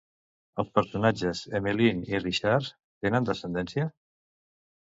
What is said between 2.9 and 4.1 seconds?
tenen descendència?